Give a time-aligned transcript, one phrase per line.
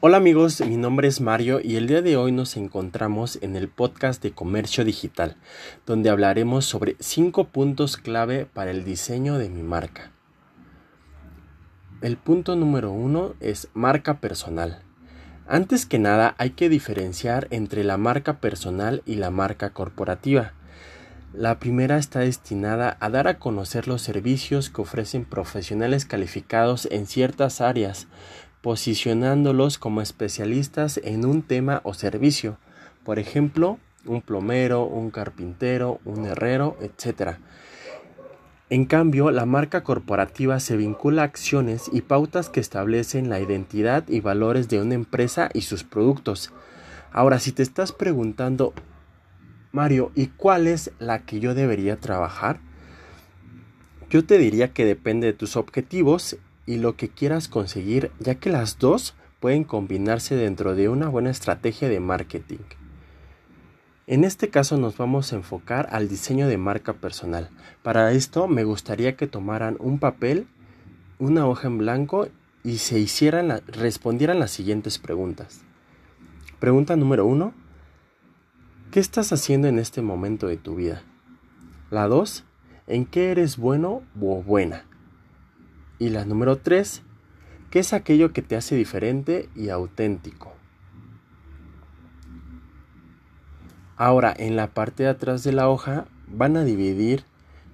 [0.00, 3.68] Hola amigos, mi nombre es Mario y el día de hoy nos encontramos en el
[3.68, 5.36] podcast de Comercio Digital,
[5.86, 10.12] donde hablaremos sobre 5 puntos clave para el diseño de mi marca.
[12.02, 14.82] El punto número 1 es marca personal.
[15.48, 20.52] Antes que nada hay que diferenciar entre la marca personal y la marca corporativa.
[21.32, 27.06] La primera está destinada a dar a conocer los servicios que ofrecen profesionales calificados en
[27.06, 28.08] ciertas áreas,
[28.66, 32.58] posicionándolos como especialistas en un tema o servicio,
[33.04, 37.36] por ejemplo, un plomero, un carpintero, un herrero, etc.
[38.68, 44.08] En cambio, la marca corporativa se vincula a acciones y pautas que establecen la identidad
[44.08, 46.52] y valores de una empresa y sus productos.
[47.12, 48.74] Ahora, si te estás preguntando,
[49.70, 52.58] Mario, ¿y cuál es la que yo debería trabajar?
[54.10, 58.50] Yo te diría que depende de tus objetivos y lo que quieras conseguir, ya que
[58.50, 62.58] las dos pueden combinarse dentro de una buena estrategia de marketing.
[64.08, 67.50] En este caso nos vamos a enfocar al diseño de marca personal.
[67.82, 70.46] Para esto me gustaría que tomaran un papel,
[71.18, 72.28] una hoja en blanco
[72.62, 75.62] y se hicieran respondieran las siguientes preguntas.
[76.60, 77.52] Pregunta número uno.
[78.90, 81.02] ¿Qué estás haciendo en este momento de tu vida?
[81.90, 82.44] La dos.
[82.86, 84.84] ¿En qué eres bueno o buena?
[85.98, 87.02] Y la número 3,
[87.70, 90.52] ¿qué es aquello que te hace diferente y auténtico?
[93.96, 97.24] Ahora, en la parte de atrás de la hoja van a dividir,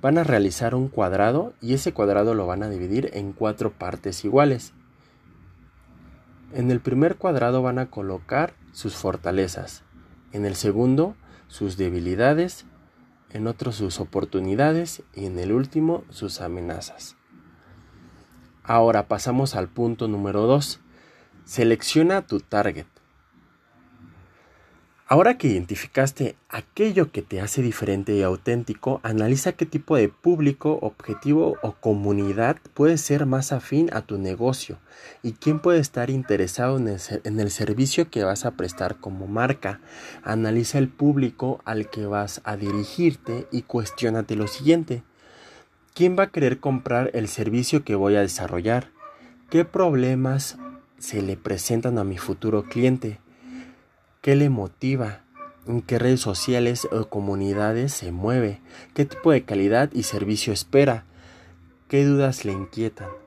[0.00, 4.24] van a realizar un cuadrado y ese cuadrado lo van a dividir en cuatro partes
[4.24, 4.72] iguales.
[6.52, 9.82] En el primer cuadrado van a colocar sus fortalezas,
[10.32, 11.16] en el segundo
[11.48, 12.66] sus debilidades,
[13.30, 17.16] en otro sus oportunidades y en el último sus amenazas.
[18.64, 20.80] Ahora pasamos al punto número 2.
[21.44, 22.86] Selecciona tu target.
[25.12, 30.78] Ahora que identificaste aquello que te hace diferente y auténtico, analiza qué tipo de público,
[30.80, 34.78] objetivo o comunidad puede ser más afín a tu negocio
[35.22, 39.80] y quién puede estar interesado en el, servicio que vas a prestar como marca.
[40.22, 45.02] Analiza el público al que vas a dirigirte y cuestionate lo siguiente.
[45.94, 48.88] ¿Quién va a querer comprar el servicio que voy a desarrollar?
[49.50, 50.56] ¿Qué problemas
[50.98, 53.18] se le presentan a mi futuro cliente?
[54.22, 55.20] ¿Qué le motiva?
[55.66, 58.62] ¿En qué redes sociales o comunidades se mueve?
[58.94, 61.04] ¿Qué tipo de calidad y servicio espera?
[61.88, 63.21] ¿Qué dudas le inquietan?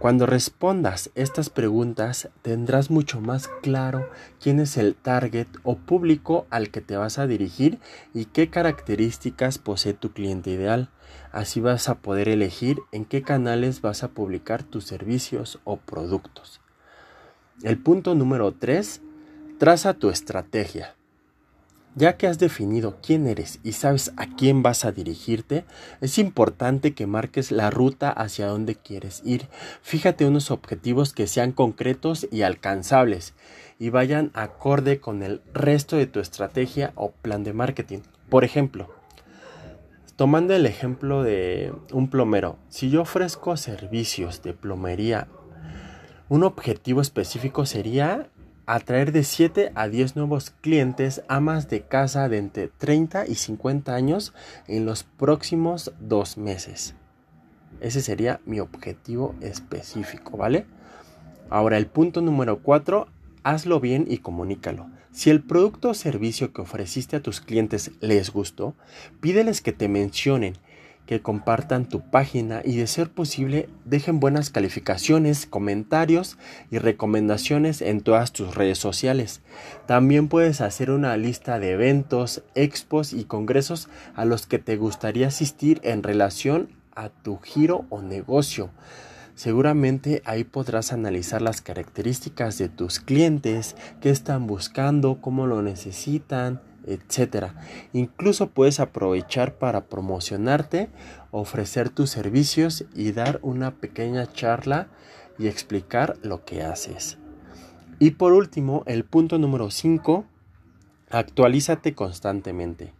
[0.00, 4.08] Cuando respondas estas preguntas tendrás mucho más claro
[4.40, 7.78] quién es el target o público al que te vas a dirigir
[8.14, 10.88] y qué características posee tu cliente ideal.
[11.32, 16.62] Así vas a poder elegir en qué canales vas a publicar tus servicios o productos.
[17.62, 19.02] El punto número 3.
[19.58, 20.94] Traza tu estrategia.
[21.96, 25.64] Ya que has definido quién eres y sabes a quién vas a dirigirte,
[26.00, 29.48] es importante que marques la ruta hacia donde quieres ir.
[29.82, 33.34] Fíjate unos objetivos que sean concretos y alcanzables
[33.80, 38.00] y vayan acorde con el resto de tu estrategia o plan de marketing.
[38.28, 38.88] Por ejemplo,
[40.14, 45.26] tomando el ejemplo de un plomero, si yo ofrezco servicios de plomería,
[46.28, 48.28] un objetivo específico sería
[48.74, 53.92] atraer de 7 a 10 nuevos clientes amas de casa de entre 30 y 50
[53.94, 54.32] años
[54.68, 56.94] en los próximos dos meses.
[57.80, 60.66] Ese sería mi objetivo específico, ¿vale?
[61.48, 63.08] Ahora el punto número 4,
[63.42, 64.88] hazlo bien y comunícalo.
[65.10, 68.76] Si el producto o servicio que ofreciste a tus clientes les gustó,
[69.20, 70.54] pídeles que te mencionen
[71.06, 76.38] que compartan tu página y de ser posible dejen buenas calificaciones, comentarios
[76.70, 79.40] y recomendaciones en todas tus redes sociales.
[79.86, 85.28] También puedes hacer una lista de eventos, expos y congresos a los que te gustaría
[85.28, 88.70] asistir en relación a tu giro o negocio.
[89.34, 96.60] Seguramente ahí podrás analizar las características de tus clientes, qué están buscando, cómo lo necesitan,
[96.86, 97.54] etcétera.
[97.92, 100.88] Incluso puedes aprovechar para promocionarte,
[101.30, 104.88] ofrecer tus servicios y dar una pequeña charla
[105.38, 107.18] y explicar lo que haces.
[107.98, 110.24] Y por último, el punto número 5,
[111.10, 112.92] actualízate constantemente.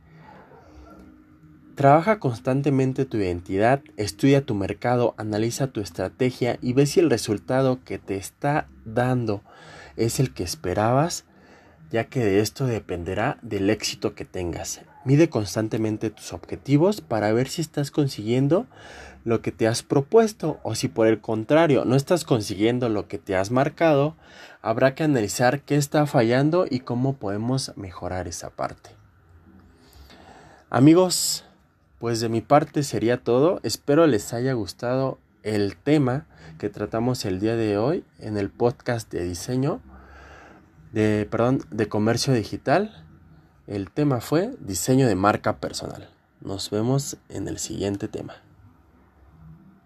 [1.74, 7.82] Trabaja constantemente tu identidad, estudia tu mercado, analiza tu estrategia y ve si el resultado
[7.82, 9.40] que te está dando
[9.96, 11.24] es el que esperabas
[11.90, 14.80] ya que de esto dependerá del éxito que tengas.
[15.04, 18.66] Mide constantemente tus objetivos para ver si estás consiguiendo
[19.24, 23.18] lo que te has propuesto o si por el contrario no estás consiguiendo lo que
[23.18, 24.16] te has marcado,
[24.62, 28.90] habrá que analizar qué está fallando y cómo podemos mejorar esa parte.
[30.70, 31.44] Amigos,
[31.98, 33.60] pues de mi parte sería todo.
[33.62, 36.26] Espero les haya gustado el tema
[36.58, 39.80] que tratamos el día de hoy en el podcast de diseño
[40.92, 43.04] de perdón, de comercio digital.
[43.66, 46.08] El tema fue diseño de marca personal.
[46.40, 48.34] Nos vemos en el siguiente tema.